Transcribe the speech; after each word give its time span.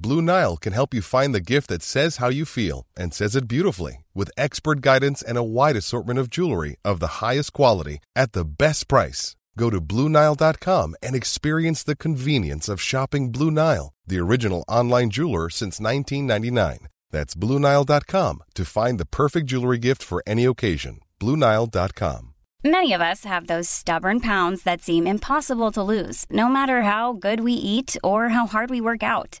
Blue 0.00 0.22
Nile 0.22 0.56
can 0.56 0.72
help 0.72 0.94
you 0.94 1.02
find 1.02 1.34
the 1.34 1.40
gift 1.40 1.66
that 1.68 1.82
says 1.82 2.18
how 2.18 2.28
you 2.28 2.44
feel 2.44 2.86
and 2.96 3.12
says 3.12 3.34
it 3.34 3.48
beautifully 3.48 4.04
with 4.14 4.30
expert 4.36 4.80
guidance 4.80 5.22
and 5.22 5.36
a 5.36 5.42
wide 5.42 5.74
assortment 5.74 6.20
of 6.20 6.30
jewelry 6.30 6.76
of 6.84 7.00
the 7.00 7.18
highest 7.20 7.52
quality 7.52 7.98
at 8.14 8.30
the 8.30 8.44
best 8.44 8.86
price. 8.86 9.34
Go 9.56 9.70
to 9.70 9.80
BlueNile.com 9.80 10.94
and 11.02 11.16
experience 11.16 11.82
the 11.82 11.96
convenience 11.96 12.68
of 12.68 12.80
shopping 12.80 13.32
Blue 13.32 13.50
Nile, 13.50 13.92
the 14.06 14.20
original 14.20 14.64
online 14.68 15.10
jeweler 15.10 15.50
since 15.50 15.80
1999. 15.80 16.86
That's 17.10 17.34
BlueNile.com 17.34 18.42
to 18.54 18.64
find 18.64 19.00
the 19.00 19.06
perfect 19.06 19.46
jewelry 19.46 19.78
gift 19.78 20.04
for 20.04 20.22
any 20.28 20.44
occasion. 20.44 21.00
BlueNile.com. 21.18 22.34
Many 22.62 22.92
of 22.92 23.00
us 23.00 23.24
have 23.24 23.48
those 23.48 23.68
stubborn 23.68 24.20
pounds 24.20 24.62
that 24.62 24.80
seem 24.82 25.08
impossible 25.08 25.72
to 25.72 25.82
lose, 25.82 26.24
no 26.30 26.48
matter 26.48 26.82
how 26.82 27.14
good 27.14 27.40
we 27.40 27.52
eat 27.52 27.96
or 28.04 28.28
how 28.28 28.46
hard 28.46 28.70
we 28.70 28.80
work 28.80 29.02
out. 29.02 29.40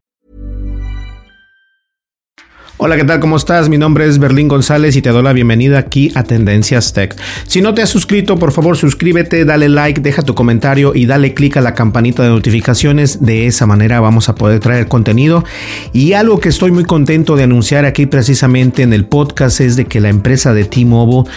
Hola, 2.83 2.97
¿qué 2.97 3.03
tal? 3.03 3.19
¿Cómo 3.19 3.37
estás? 3.37 3.69
Mi 3.69 3.77
nombre 3.77 4.07
es 4.07 4.17
Berlín 4.17 4.47
González 4.47 4.95
y 4.95 5.03
te 5.03 5.11
doy 5.11 5.21
la 5.21 5.33
bienvenida 5.33 5.77
aquí 5.77 6.11
a 6.15 6.23
Tendencias 6.23 6.93
Tech. 6.93 7.15
Si 7.45 7.61
no 7.61 7.75
te 7.75 7.83
has 7.83 7.89
suscrito, 7.91 8.39
por 8.39 8.51
favor 8.51 8.75
suscríbete, 8.75 9.45
dale 9.45 9.69
like, 9.69 10.01
deja 10.01 10.23
tu 10.23 10.33
comentario 10.33 10.93
y 10.95 11.05
dale 11.05 11.35
click 11.35 11.57
a 11.57 11.61
la 11.61 11.75
campanita 11.75 12.23
de 12.23 12.29
notificaciones. 12.29 13.23
De 13.23 13.45
esa 13.45 13.67
manera 13.67 13.99
vamos 13.99 14.29
a 14.29 14.33
poder 14.33 14.61
traer 14.61 14.87
contenido. 14.87 15.43
Y 15.93 16.13
algo 16.13 16.39
que 16.39 16.49
estoy 16.49 16.71
muy 16.71 16.83
contento 16.83 17.35
de 17.35 17.43
anunciar 17.43 17.85
aquí 17.85 18.07
precisamente 18.07 18.81
en 18.81 18.93
el 18.93 19.05
podcast 19.05 19.61
es 19.61 19.75
de 19.75 19.85
que 19.85 19.99
la 19.99 20.09
empresa 20.09 20.55
de 20.55 20.65
T-Mobile, 20.65 21.29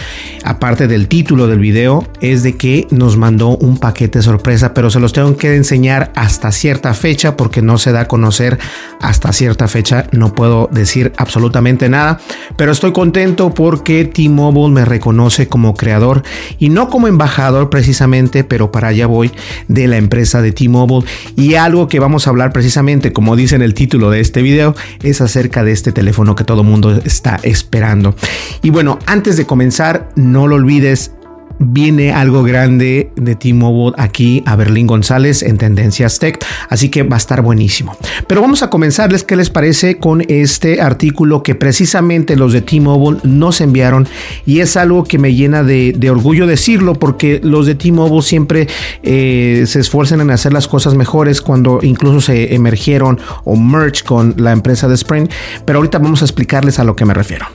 aparte 0.43 0.87
del 0.87 1.07
título 1.07 1.45
del 1.45 1.59
video, 1.59 2.07
es 2.21 2.41
de 2.41 2.57
que 2.57 2.87
nos 2.89 3.17
mandó 3.17 3.49
un 3.49 3.77
paquete 3.77 4.23
sorpresa, 4.23 4.73
pero 4.73 4.89
se 4.89 4.99
los 4.99 5.13
tengo 5.13 5.37
que 5.37 5.55
enseñar 5.55 6.11
hasta 6.15 6.51
cierta 6.51 6.95
fecha 6.95 7.37
porque 7.37 7.61
no 7.61 7.77
se 7.77 7.91
da 7.91 7.99
a 7.99 8.07
conocer 8.07 8.57
hasta 8.99 9.31
cierta 9.31 9.67
fecha. 9.67 10.07
No 10.11 10.33
puedo 10.33 10.69
decir 10.71 11.13
absolutamente 11.17 11.34
absolutamente 11.35 11.89
nada, 11.89 12.21
pero 12.55 12.71
estoy 12.71 12.93
contento 12.93 13.53
porque 13.53 14.05
T-Mobile 14.05 14.73
me 14.73 14.85
reconoce 14.85 15.49
como 15.49 15.73
creador 15.73 16.23
y 16.59 16.69
no 16.69 16.89
como 16.89 17.09
embajador 17.09 17.69
precisamente, 17.69 18.45
pero 18.45 18.71
para 18.71 18.87
allá 18.87 19.05
voy 19.05 19.31
de 19.67 19.87
la 19.89 19.97
empresa 19.97 20.41
de 20.41 20.53
T-Mobile 20.53 21.05
y 21.35 21.55
algo 21.55 21.89
que 21.89 21.99
vamos 21.99 22.25
a 22.25 22.29
hablar 22.29 22.53
precisamente, 22.53 23.11
como 23.11 23.35
dice 23.35 23.55
en 23.55 23.63
el 23.63 23.73
título 23.73 24.09
de 24.11 24.21
este 24.21 24.41
video, 24.41 24.75
es 25.03 25.19
acerca 25.19 25.65
de 25.65 25.73
este 25.73 25.91
teléfono 25.91 26.35
que 26.35 26.45
todo 26.45 26.63
mundo 26.63 27.01
está 27.03 27.37
esperando. 27.43 28.15
Y 28.61 28.69
bueno, 28.69 28.97
antes 29.05 29.35
de 29.35 29.45
comenzar, 29.45 30.11
no 30.15 30.47
lo 30.47 30.55
olvides, 30.55 31.11
viene 31.59 32.11
algo 32.11 32.43
grande 32.43 33.11
de 33.15 33.35
T-Mobile 33.35 33.95
aquí 33.97 34.43
a 34.45 34.55
Berlín 34.55 34.87
González 34.87 35.43
en 35.43 35.57
Tendencias 35.57 36.19
Tech, 36.19 36.43
así 36.69 36.89
que 36.89 37.03
va 37.03 37.15
a 37.15 37.17
estar 37.17 37.41
buenísimo. 37.41 37.97
Pero 38.27 38.41
vamos 38.41 38.63
a 38.63 38.69
comenzarles, 38.69 39.23
¿qué 39.23 39.35
les 39.35 39.49
parece 39.49 39.97
con 39.97 40.21
este 40.27 40.81
artículo 40.81 41.43
que 41.43 41.55
precisamente 41.55 42.35
los 42.35 42.53
de 42.53 42.61
T-Mobile 42.61 43.19
nos 43.23 43.61
enviaron? 43.61 44.07
Y 44.45 44.59
es 44.59 44.77
algo 44.77 45.03
que 45.03 45.17
me 45.17 45.33
llena 45.33 45.63
de, 45.63 45.95
orgullo 46.09 46.45
decirlo 46.45 46.93
porque 46.93 47.41
los 47.43 47.65
de 47.65 47.75
T-Mobile 47.75 48.21
siempre 48.21 48.67
eh, 49.03 49.63
se 49.67 49.79
esfuerzan 49.79 50.21
en 50.21 50.31
hacer 50.31 50.53
las 50.53 50.67
cosas 50.67 50.93
mejores 50.93 51.41
cuando 51.41 51.79
incluso 51.81 52.21
se 52.21 52.53
emergieron 52.53 53.19
o 53.43 53.55
merge 53.55 54.03
con 54.03 54.35
la 54.37 54.51
empresa 54.51 54.87
de 54.87 54.95
Sprint, 54.95 55.31
pero 55.65 55.79
ahorita 55.79 55.99
vamos 55.99 56.21
a 56.21 56.25
explicarles 56.25 56.79
a 56.79 56.83
lo 56.83 56.95
que 56.95 57.05
me 57.05 57.13
refiero 57.13 57.45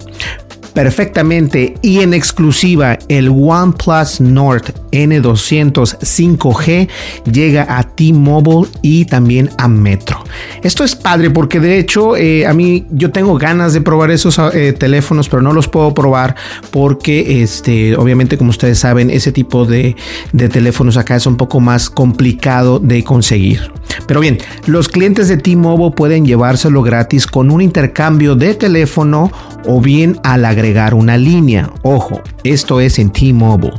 perfectamente 0.72 1.74
y 1.82 2.00
en 2.00 2.14
exclusiva 2.14 2.98
el 3.08 3.28
OnePlus 3.28 4.20
Nord 4.20 4.74
N200 4.92 5.98
5G 6.00 6.88
llega 7.30 7.78
a 7.78 7.82
T-Mobile 7.84 8.68
y 8.82 9.04
también 9.04 9.50
a 9.58 9.68
Metro. 9.68 10.24
Esto 10.62 10.84
es 10.84 10.96
padre 10.96 11.30
porque 11.30 11.60
de 11.60 11.78
hecho 11.78 12.16
eh, 12.16 12.46
a 12.46 12.52
mí 12.52 12.86
yo 12.90 13.10
tengo 13.10 13.36
ganas 13.38 13.72
de 13.72 13.80
probar 13.80 14.10
esos 14.10 14.38
eh, 14.54 14.72
teléfonos 14.72 15.28
pero 15.28 15.42
no 15.42 15.52
los 15.52 15.68
puedo 15.68 15.94
probar 15.94 16.34
porque 16.70 17.42
este 17.42 17.96
obviamente 17.96 18.36
como 18.38 18.50
ustedes 18.50 18.78
saben 18.78 19.10
ese 19.10 19.32
tipo 19.32 19.64
de, 19.64 19.96
de 20.32 20.48
teléfonos 20.48 20.96
acá 20.96 21.16
es 21.16 21.26
un 21.26 21.36
poco 21.36 21.60
más 21.60 21.90
complicado 21.90 22.78
de 22.78 23.04
conseguir. 23.04 23.70
Pero 24.06 24.20
bien, 24.20 24.38
los 24.66 24.88
clientes 24.88 25.28
de 25.28 25.36
T-Mobile 25.36 25.92
pueden 25.92 26.24
llevárselo 26.24 26.82
gratis 26.82 27.26
con 27.26 27.50
un 27.50 27.60
intercambio 27.60 28.34
de 28.34 28.54
teléfono 28.54 29.30
o 29.66 29.80
bien 29.80 30.18
al 30.22 30.44
agregar 30.44 30.94
una 30.94 31.16
línea. 31.16 31.70
Ojo, 31.82 32.20
esto 32.44 32.80
es 32.80 32.98
en 32.98 33.10
T-Mobile. 33.10 33.74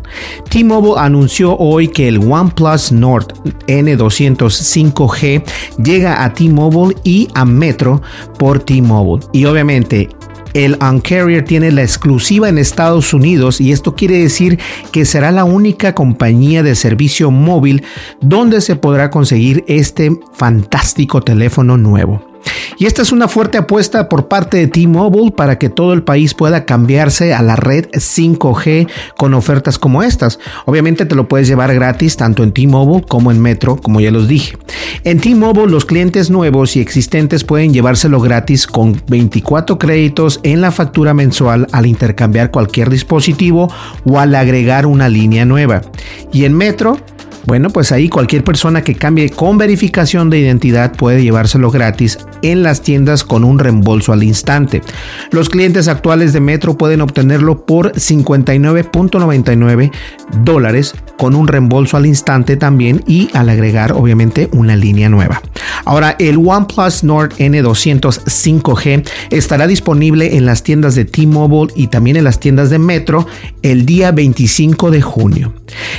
T-Mobile 0.49 0.95
anunció 0.97 1.57
hoy 1.57 1.87
que 1.87 2.07
el 2.07 2.17
OnePlus 2.17 2.91
Nord 2.91 3.33
N200 3.67 4.93
5G 4.93 5.43
llega 5.83 6.23
a 6.23 6.33
T-Mobile 6.33 6.95
y 7.03 7.27
a 7.33 7.45
Metro 7.45 8.01
por 8.37 8.59
T-Mobile. 8.59 9.25
Y 9.33 9.45
obviamente 9.45 10.09
el 10.53 10.77
Uncarrier 10.81 11.43
tiene 11.43 11.71
la 11.71 11.81
exclusiva 11.81 12.49
en 12.49 12.57
Estados 12.57 13.13
Unidos 13.13 13.61
y 13.61 13.71
esto 13.71 13.95
quiere 13.95 14.17
decir 14.19 14.59
que 14.91 15.05
será 15.05 15.31
la 15.31 15.43
única 15.43 15.93
compañía 15.93 16.63
de 16.63 16.75
servicio 16.75 17.31
móvil 17.31 17.83
donde 18.21 18.61
se 18.61 18.75
podrá 18.75 19.09
conseguir 19.09 19.63
este 19.67 20.11
fantástico 20.33 21.21
teléfono 21.21 21.77
nuevo. 21.77 22.30
Y 22.77 22.85
esta 22.87 23.01
es 23.01 23.11
una 23.11 23.27
fuerte 23.27 23.57
apuesta 23.57 24.09
por 24.09 24.27
parte 24.27 24.57
de 24.57 24.67
T-Mobile 24.67 25.31
para 25.31 25.59
que 25.59 25.69
todo 25.69 25.93
el 25.93 26.03
país 26.03 26.33
pueda 26.33 26.65
cambiarse 26.65 27.33
a 27.33 27.41
la 27.41 27.55
red 27.55 27.85
5G 27.91 28.89
con 29.17 29.33
ofertas 29.33 29.77
como 29.77 30.01
estas. 30.01 30.39
Obviamente 30.65 31.05
te 31.05 31.15
lo 31.15 31.27
puedes 31.27 31.47
llevar 31.47 31.73
gratis 31.73 32.17
tanto 32.17 32.43
en 32.43 32.51
T-Mobile 32.51 33.05
como 33.07 33.31
en 33.31 33.39
Metro, 33.39 33.77
como 33.77 33.99
ya 33.99 34.09
los 34.09 34.27
dije. 34.27 34.57
En 35.03 35.19
T-Mobile 35.19 35.71
los 35.71 35.85
clientes 35.85 36.29
nuevos 36.29 36.75
y 36.75 36.79
existentes 36.79 37.43
pueden 37.43 37.73
llevárselo 37.73 38.19
gratis 38.19 38.65
con 38.65 39.01
24 39.07 39.77
créditos 39.77 40.39
en 40.43 40.61
la 40.61 40.71
factura 40.71 41.13
mensual 41.13 41.67
al 41.71 41.85
intercambiar 41.85 42.51
cualquier 42.51 42.89
dispositivo 42.89 43.71
o 44.05 44.19
al 44.19 44.33
agregar 44.35 44.85
una 44.85 45.09
línea 45.09 45.45
nueva. 45.45 45.81
Y 46.33 46.45
en 46.45 46.53
Metro 46.53 46.97
bueno, 47.45 47.69
pues 47.69 47.91
ahí 47.91 48.07
cualquier 48.09 48.43
persona 48.43 48.83
que 48.83 48.95
cambie 48.95 49.29
con 49.29 49.57
verificación 49.57 50.29
de 50.29 50.39
identidad 50.39 50.93
puede 50.93 51.23
llevárselo 51.23 51.71
gratis 51.71 52.19
en 52.41 52.63
las 52.63 52.81
tiendas 52.81 53.23
con 53.23 53.43
un 53.43 53.59
reembolso 53.59 54.13
al 54.13 54.23
instante. 54.23 54.81
Los 55.31 55.49
clientes 55.49 55.87
actuales 55.87 56.33
de 56.33 56.39
Metro 56.39 56.77
pueden 56.77 57.01
obtenerlo 57.01 57.65
por 57.65 57.93
59.99 57.93 59.91
dólares 60.43 60.93
con 61.17 61.35
un 61.35 61.47
reembolso 61.47 61.97
al 61.97 62.05
instante 62.05 62.57
también 62.57 63.03
y 63.07 63.29
al 63.33 63.49
agregar 63.49 63.91
obviamente 63.93 64.49
una 64.53 64.75
línea 64.75 65.09
nueva. 65.09 65.41
Ahora 65.85 66.15
el 66.19 66.37
OnePlus 66.37 67.03
Nord 67.03 67.33
N200 67.37 68.23
5G 68.23 69.07
estará 69.29 69.67
disponible 69.67 70.37
en 70.37 70.45
las 70.45 70.63
tiendas 70.63 70.95
de 70.95 71.05
T-Mobile 71.05 71.73
y 71.75 71.87
también 71.87 72.17
en 72.17 72.23
las 72.23 72.39
tiendas 72.39 72.69
de 72.69 72.79
Metro 72.79 73.27
el 73.61 73.85
día 73.85 74.11
25 74.11 74.91
de 74.91 75.01
junio. 75.01 75.53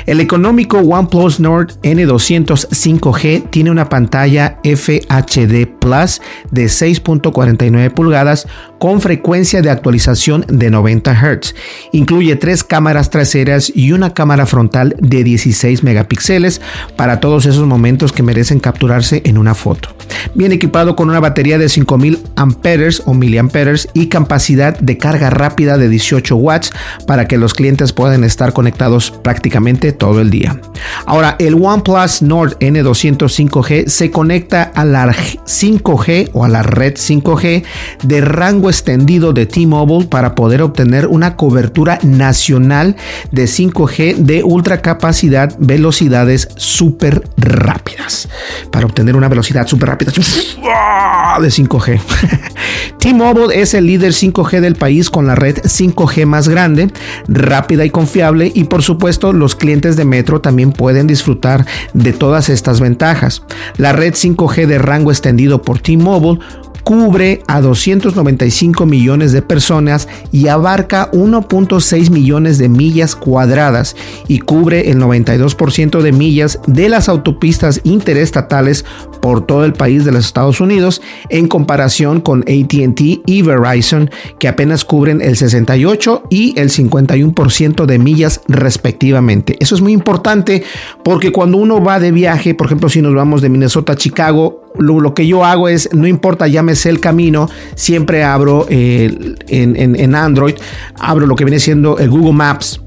El 0.07 0.21
económico 0.21 0.79
OnePlus 0.79 1.32
Nord 1.41 1.73
N200 1.83 2.69
5G 2.69 3.51
tiene 3.51 3.71
una 3.71 3.89
pantalla 3.89 4.59
FHD 4.65 5.67
Plus 5.79 6.21
de 6.51 6.65
6.49 6.65 7.91
pulgadas 7.93 8.47
con 8.83 9.01
frecuencia 9.01 9.63
de 9.63 9.71
actualización 9.71 10.45
de 10.49 10.69
90 10.69 11.15
Hz. 11.15 11.55
Incluye 11.93 12.35
tres 12.35 12.65
cámaras 12.65 13.11
traseras 13.11 13.71
y 13.73 13.93
una 13.93 14.13
cámara 14.13 14.45
frontal 14.45 14.97
de 14.99 15.23
16 15.23 15.85
megapíxeles 15.85 16.61
para 16.97 17.21
todos 17.21 17.47
esos 17.47 17.65
momentos 17.65 18.11
que 18.11 18.25
merecen 18.25 18.59
capturarse 18.59 19.23
en 19.25 19.39
una 19.39 19.55
foto. 19.55 19.91
Viene 20.35 20.57
equipado 20.57 20.97
con 20.97 21.09
una 21.09 21.21
batería 21.21 21.59
de 21.59 21.69
5000 21.69 22.25
amperes 22.35 23.05
o 23.07 23.15
miliamperes 23.15 23.89
y 23.95 24.09
capacidad 24.09 24.77
de 24.77 24.99
carga 24.99 25.31
rápida 25.31 25.79
de 25.79 25.89
18 25.89 26.35
watts 26.35 26.73
para 27.07 27.29
que 27.29 27.39
los 27.39 27.55
clientes 27.55 27.93
puedan 27.93 28.25
estar 28.25 28.53
conectados 28.53 29.13
prácticamente 29.13 29.93
todo 29.93 30.21
el 30.21 30.31
día. 30.31 30.61
Ahora, 31.07 31.37
el 31.39 31.55
OnePlus 31.55 32.23
Nord 32.23 32.59
N205G 32.59 33.87
se 33.87 34.11
conecta 34.11 34.73
a 34.75 34.85
la 34.85 35.07
5G 35.13 36.31
o 36.33 36.45
a 36.45 36.49
la 36.49 36.65
red 36.65 36.95
5G 36.95 37.63
de 38.03 38.21
rango 38.21 38.72
extendido 38.73 39.33
de 39.33 39.47
T-Mobile 39.47 40.07
para 40.07 40.35
poder 40.35 40.63
obtener 40.63 41.07
una 41.07 41.37
cobertura 41.37 41.99
nacional 42.03 42.97
de 43.31 43.45
5G 43.45 44.17
de 44.17 44.43
ultra 44.43 44.81
capacidad, 44.81 45.55
velocidades 45.59 46.49
súper 46.57 47.23
rápidas. 47.37 48.29
Para 48.71 48.87
obtener 48.87 49.15
una 49.15 49.29
velocidad 49.29 49.67
súper 49.67 49.91
rápida 49.91 50.13
de 50.13 51.49
5G. 51.49 52.01
T-Mobile 52.99 53.61
es 53.61 53.75
el 53.75 53.87
líder 53.87 54.13
5G 54.13 54.61
del 54.61 54.77
país 54.77 55.11
con 55.11 55.27
la 55.27 55.35
red 55.35 55.59
5G 55.59 56.25
más 56.25 56.49
grande, 56.49 56.91
rápida 57.29 57.85
y 57.85 57.91
confiable 57.91 58.51
y 58.55 58.65
por 58.65 58.83
supuesto 58.83 59.33
los 59.33 59.55
clientes 59.55 59.97
de 59.97 60.05
Metro 60.05 60.41
también 60.41 60.73
pueden 60.73 61.07
disfrutar 61.07 61.67
de 61.93 62.13
todas 62.13 62.49
estas 62.49 62.81
ventajas. 62.81 63.43
La 63.77 63.93
red 63.93 64.15
5G 64.15 64.67
de 64.67 64.79
rango 64.79 65.11
extendido 65.11 65.63
por 65.63 65.79
T-Mobile 65.81 66.41
cubre 66.85 67.43
a 67.47 67.61
295 67.61 68.87
millones 68.87 69.33
de 69.33 69.43
personas 69.43 70.09
y 70.31 70.49
abarca 70.49 71.11
1.6 71.13 72.11
millones 72.11 72.59
de 72.59 72.69
millas 72.69 73.15
cuadradas 73.15 73.97
y 74.29 74.41
cubre 74.41 74.91
el 74.91 74.99
92% 74.99 76.01
de 76.01 76.13
millas 76.13 76.59
de 76.67 76.89
las 76.89 77.09
autopistas 77.09 77.81
interestatales 77.85 78.85
por 79.21 79.47
todo 79.47 79.65
el 79.65 79.73
país 79.73 80.05
de 80.05 80.13
los 80.13 80.27
Estados 80.27 80.61
Unidos 80.61 81.01
en 81.29 81.49
comparación 81.49 82.21
con 82.21 82.41
ATT 82.41 83.01
y 83.27 83.43
Verizon 83.43 84.11
que 84.39 84.49
apenas 84.49 84.85
cubren 84.85 85.21
el 85.21 85.37
68 85.37 86.25
y 86.31 86.59
el 86.59 86.71
51% 86.71 87.87
de 87.87 87.99
millas 87.99 88.41
respectivamente. 88.49 89.57
Eso 89.61 89.75
es 89.75 89.81
muy 89.81 89.93
importante 89.93 90.65
porque 91.05 91.33
cuando 91.33 91.59
uno 91.59 91.83
va 91.83 92.01
de 92.01 92.11
viaje, 92.11 92.55
por 92.55 92.67
ejemplo 92.67 92.89
si 92.89 93.01
nos 93.01 93.15
vamos 93.15 93.43
de 93.43 93.49
Minnesota 93.49 93.93
a 93.93 93.97
Chicago, 93.97 94.62
lo, 94.79 95.15
que 95.15 95.27
yo 95.27 95.45
hago 95.45 95.69
es, 95.69 95.89
no 95.93 96.07
importa, 96.07 96.49
llámese 96.49 96.89
el 96.89 97.01
camino, 97.01 97.49
siempre 97.75 98.25
abro 98.25 98.67
eh, 98.69 99.37
en, 99.49 100.15
Android, 100.15 100.55
abro 100.99 101.27
lo 101.27 101.37
que 101.37 101.45
viene 101.45 101.61
siendo 101.61 101.99
el 101.99 102.11
Google 102.11 102.33
Maps. 102.33 102.81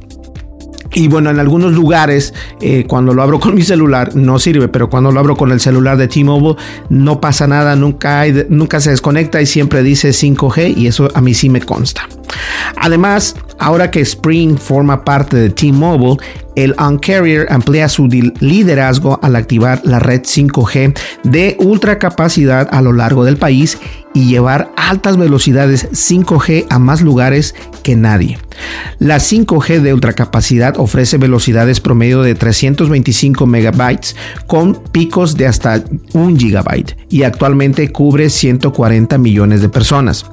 Y 0.93 1.09
bueno, 1.09 1.29
en 1.29 1.39
algunos 1.39 1.73
lugares, 1.73 2.33
eh, 2.61 2.85
cuando 2.87 3.13
lo 3.13 3.21
abro 3.21 3.39
con 3.41 3.53
mi 3.53 3.63
celular, 3.63 4.15
no 4.15 4.39
sirve, 4.39 4.67
pero 4.67 4.89
cuando 4.89 5.11
lo 5.11 5.19
abro 5.19 5.35
con 5.35 5.51
el 5.51 5.59
celular 5.59 5.97
de 5.97 6.07
T-Mobile, 6.07 6.55
no 6.89 7.19
pasa 7.19 7.47
nada, 7.47 7.75
nunca, 7.75 8.23
nunca 8.49 8.79
se 8.79 8.91
desconecta 8.91 9.41
y 9.41 9.45
siempre 9.45 9.83
dice 9.83 10.09
5G 10.09 10.77
y 10.77 10.87
eso 10.87 11.09
a 11.13 11.21
mí 11.21 11.33
sí 11.33 11.49
me 11.49 11.61
consta. 11.61 12.07
Además, 12.77 13.35
ahora 13.59 13.91
que 13.91 14.01
Spring 14.01 14.57
forma 14.57 15.03
parte 15.03 15.37
de 15.37 15.49
T-Mobile, 15.49 16.17
el 16.55 16.75
Uncarrier 16.79 17.47
amplía 17.49 17.89
su 17.89 18.07
liderazgo 18.07 19.19
al 19.21 19.35
activar 19.35 19.81
la 19.83 19.99
red 19.99 20.21
5G 20.21 20.97
de 21.23 21.57
ultra 21.59 21.99
capacidad 21.99 22.67
a 22.71 22.81
lo 22.81 22.93
largo 22.93 23.25
del 23.25 23.37
país 23.37 23.77
y 24.15 24.27
llevar 24.27 24.71
altas 24.77 25.17
velocidades 25.17 25.91
5G 25.91 26.65
a 26.69 26.79
más 26.79 27.01
lugares 27.01 27.53
que 27.83 27.95
nadie. 27.95 28.39
La 28.97 29.17
5G 29.17 29.81
de 29.81 29.93
ultracapacidad 29.93 30.79
ofrece 30.79 31.17
velocidades 31.17 31.81
promedio 31.81 32.21
de 32.21 32.33
325 32.33 33.45
megabytes 33.45 34.15
con 34.47 34.75
picos 34.91 35.35
de 35.35 35.47
hasta 35.47 35.83
1 36.13 36.37
gigabyte 36.37 36.95
y 37.09 37.23
actualmente 37.23 37.91
cubre 37.91 38.29
140 38.29 39.17
millones 39.17 39.61
de 39.61 39.67
personas. 39.67 40.25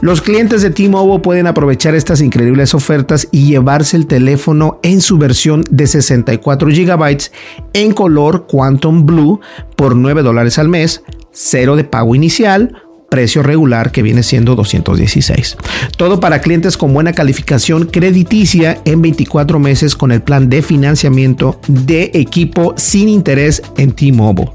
Los 0.00 0.20
clientes 0.20 0.62
de 0.62 0.70
T-Mobile 0.70 1.20
pueden 1.20 1.46
aprovechar 1.46 1.94
estas 1.94 2.20
increíbles 2.20 2.74
ofertas 2.74 3.28
y 3.30 3.46
llevarse 3.46 3.96
el 3.96 4.08
teléfono 4.08 4.80
en 4.82 5.00
su 5.00 5.16
versión 5.16 5.64
de 5.70 5.86
64 5.86 6.70
gigabytes 6.70 7.32
en 7.72 7.92
color 7.92 8.46
Quantum 8.46 9.06
Blue 9.06 9.40
por 9.76 9.96
9 9.96 10.22
dólares 10.22 10.58
al 10.58 10.68
mes, 10.68 11.02
cero 11.32 11.76
de 11.76 11.84
pago 11.84 12.14
inicial 12.14 12.87
precio 13.08 13.42
regular 13.42 13.90
que 13.90 14.02
viene 14.02 14.22
siendo 14.22 14.54
216. 14.54 15.56
Todo 15.96 16.20
para 16.20 16.40
clientes 16.40 16.76
con 16.76 16.92
buena 16.92 17.12
calificación 17.12 17.86
crediticia 17.86 18.80
en 18.84 19.00
24 19.00 19.58
meses 19.58 19.96
con 19.96 20.12
el 20.12 20.22
plan 20.22 20.50
de 20.50 20.62
financiamiento 20.62 21.60
de 21.68 22.10
equipo 22.14 22.74
sin 22.76 23.08
interés 23.08 23.62
en 23.76 23.92
T-Mobile. 23.92 24.50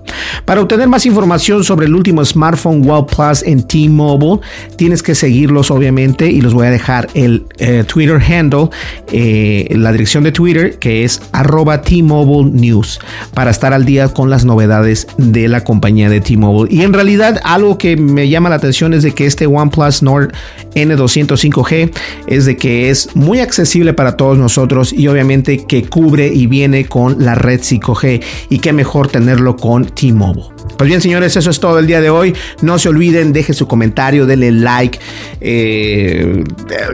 Para 0.46 0.62
obtener 0.62 0.88
más 0.88 1.06
información 1.06 1.64
sobre 1.64 1.88
el 1.88 1.96
último 1.96 2.24
smartphone 2.24 2.84
Wow 2.84 3.08
Plus 3.08 3.44
en 3.44 3.64
T-Mobile, 3.64 4.42
tienes 4.76 5.02
que 5.02 5.16
seguirlos 5.16 5.72
obviamente 5.72 6.30
y 6.30 6.42
los 6.42 6.54
voy 6.54 6.68
a 6.68 6.72
dejar 6.72 7.10
el 7.16 7.46
eh, 7.58 7.84
Twitter 7.88 8.22
handle, 8.22 8.70
eh, 9.12 9.68
la 9.72 9.92
dirección 9.92 10.24
de 10.24 10.32
Twitter 10.32 10.78
que 10.78 11.04
es 11.04 11.22
arroba 11.32 11.82
T-Mobile 11.82 12.52
News 12.52 13.00
para 13.34 13.50
estar 13.52 13.74
al 13.74 13.86
día 13.86 14.10
con 14.10 14.30
las 14.30 14.46
novedades 14.46 15.08
de 15.18 15.48
la 15.48 15.64
compañía 15.64 16.10
de 16.10 16.22
T-Mobile. 16.22 16.74
Y 16.74 16.84
en 16.84 16.94
realidad 16.94 17.42
algo 17.44 17.78
que 17.78 17.98
me 17.98 18.30
llama 18.30 18.43
la 18.50 18.56
atención 18.56 18.94
es 18.94 19.04
de 19.04 19.14
que 19.14 19.26
este 19.26 19.48
OnePlus 19.48 20.04
Nord 20.04 20.34
N205G 20.76 21.92
es 22.28 22.46
de 22.46 22.58
que 22.58 22.90
es 22.90 23.16
muy 23.16 23.40
accesible 23.40 23.94
para 23.94 24.18
todos 24.18 24.38
nosotros 24.38 24.94
y 24.94 25.08
obviamente 25.08 25.66
que 25.66 25.84
cubre 25.84 26.28
y 26.28 26.48
viene 26.48 26.86
con 26.86 27.24
la 27.24 27.36
red 27.36 27.62
5G 27.62 28.24
y 28.50 28.60
qué 28.60 28.74
mejor 28.74 29.08
tenerlo 29.08 29.56
con 29.56 29.86
T-Mobile. 29.86 30.54
Pues 30.78 30.88
bien, 30.88 31.02
señores, 31.02 31.36
eso 31.36 31.50
es 31.50 31.60
todo 31.60 31.80
el 31.80 31.88
día 31.88 32.02
de 32.02 32.10
hoy. 32.10 32.34
No 32.62 32.80
se 32.80 32.90
olviden, 32.90 33.34
dejen 33.34 33.56
su 33.56 33.68
comentario, 33.68 34.26
denle 34.26 34.52
like. 34.52 35.00
Eh, 35.46 36.44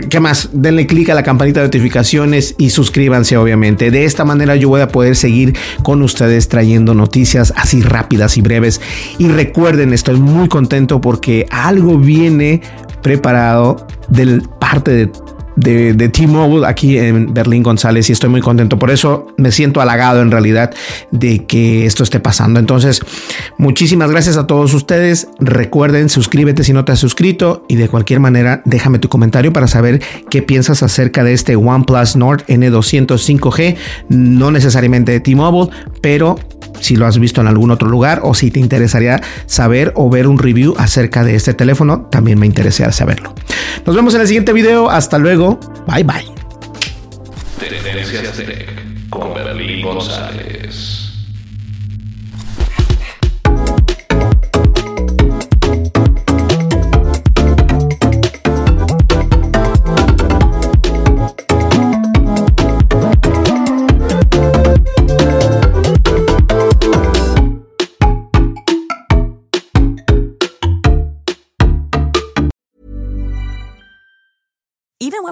¿Qué 0.10 0.20
más? 0.20 0.50
Denle 0.52 0.88
click 0.88 1.10
a 1.10 1.14
la 1.14 1.22
campanita 1.22 1.60
de 1.60 1.68
notificaciones 1.68 2.56
y 2.58 2.72
suscríbanse, 2.72 3.38
obviamente. 3.38 3.92
De 3.92 4.06
esta 4.06 4.26
manera 4.26 4.56
yo 4.56 4.70
voy 4.70 4.82
a 4.82 4.88
poder 4.88 5.16
seguir 5.16 5.56
con 5.84 6.02
ustedes 6.02 6.50
trayendo 6.50 6.96
noticias 6.96 7.54
así 7.56 7.82
rápidas 7.82 8.38
y 8.38 8.42
breves. 8.42 8.82
Y 9.20 9.28
recuerden, 9.28 9.94
estoy 9.94 10.20
muy 10.20 10.48
contento 10.50 11.00
porque 11.00 11.46
algo 11.52 12.00
viene 12.00 12.62
preparado 13.04 13.88
del 14.10 14.42
parte 14.60 14.92
de 14.92 15.12
de, 15.60 15.94
de 15.94 16.10
T-Mobile 16.10 16.66
aquí 16.66 16.98
en 16.98 17.34
Berlín 17.34 17.64
González 17.64 18.10
y 18.10 18.14
estoy 18.14 18.30
muy 18.30 18.42
contento. 18.42 18.80
Por 18.80 18.92
eso 18.92 19.28
me 19.38 19.52
siento 19.52 19.82
halagado 19.82 20.22
en 20.22 20.32
realidad 20.32 20.74
de 21.12 21.46
que 21.46 21.86
esto 21.86 22.04
esté 22.04 22.20
pasando. 22.20 22.60
Entonces, 22.60 23.02
muchísimas 23.58 24.10
gracias 24.10 24.38
a 24.38 24.48
todos 24.48 24.74
ustedes. 24.74 25.28
Recuerden, 25.40 26.10
suscríbete 26.10 26.64
si 26.64 26.74
no 26.74 26.86
te 26.86 26.94
has 26.94 27.00
suscrito 27.00 27.66
y 27.68 27.76
de 27.76 27.90
cualquier 27.90 28.20
manera 28.20 28.62
déjame 28.66 29.00
tu 29.00 29.10
comentario 29.10 29.52
para 29.52 29.68
saber 29.68 30.02
qué 30.30 30.42
piensas 30.42 30.82
acerca 30.84 31.24
de 31.24 31.34
este 31.34 31.56
OnePlus 31.56 32.16
Nord 32.16 32.46
N205G. 32.48 33.76
No 34.10 34.52
necesariamente 34.52 35.12
de 35.12 35.20
T-Mobile, 35.20 35.70
pero 36.02 36.38
si 36.80 36.96
lo 36.96 37.06
has 37.06 37.18
visto 37.20 37.42
en 37.42 37.48
algún 37.48 37.72
otro 37.72 37.88
lugar 37.88 38.22
o 38.24 38.34
si 38.34 38.52
te 38.52 38.60
interesaría 38.60 39.22
saber 39.46 39.94
o 39.96 40.10
ver 40.10 40.28
un 40.28 40.38
review 40.38 40.76
acerca 40.78 41.24
de 41.24 41.36
este 41.36 41.54
teléfono, 41.54 42.08
también 42.12 42.40
me 42.40 42.46
interesaría 42.46 42.92
saberlo. 42.92 43.34
Nos 43.86 43.96
vemos 43.96 44.14
en 44.16 44.22
el 44.22 44.28
siguiente 44.28 44.54
video. 44.54 44.90
Hasta 44.90 45.18
luego. 45.18 45.60
Bye 45.88 46.04
bye. 46.04 46.26
con 49.10 49.34
González. 49.82 50.89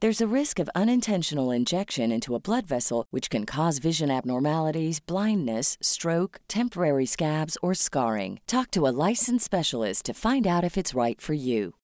There's 0.00 0.20
a 0.20 0.26
risk 0.26 0.58
of 0.58 0.68
unintentional 0.74 1.50
injection 1.50 2.12
into 2.12 2.34
a 2.34 2.40
blood 2.40 2.66
vessel, 2.66 3.06
which 3.10 3.30
can 3.30 3.46
cause 3.46 3.78
vision 3.78 4.10
abnormalities, 4.10 5.00
blindness, 5.00 5.78
stroke, 5.80 6.38
temporary 6.48 7.06
scabs, 7.06 7.56
or 7.62 7.72
scarring. 7.72 8.40
Talk 8.46 8.70
to 8.72 8.86
a 8.86 8.92
licensed 9.08 9.46
specialist 9.46 10.04
to 10.04 10.12
find 10.12 10.46
out 10.46 10.64
if 10.64 10.76
it's 10.76 10.92
right 10.92 11.18
for 11.18 11.32
you. 11.32 11.76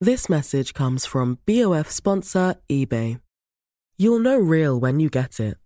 This 0.00 0.28
message 0.28 0.74
comes 0.74 1.06
from 1.06 1.38
BOF 1.46 1.88
sponsor 1.88 2.56
eBay. 2.68 3.20
You'll 3.96 4.18
know 4.18 4.38
real 4.38 4.80
when 4.80 4.98
you 4.98 5.08
get 5.08 5.38
it. 5.38 5.56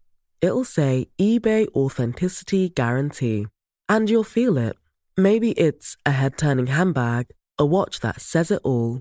It'll 0.42 0.64
say 0.64 1.06
eBay 1.18 1.68
Authenticity 1.68 2.68
Guarantee. 2.68 3.46
And 3.88 4.10
you'll 4.10 4.24
feel 4.24 4.58
it. 4.58 4.76
Maybe 5.16 5.52
it's 5.52 5.96
a 6.04 6.10
head 6.10 6.36
turning 6.36 6.66
handbag, 6.66 7.28
a 7.58 7.64
watch 7.64 8.00
that 8.00 8.20
says 8.20 8.50
it 8.50 8.60
all, 8.62 9.00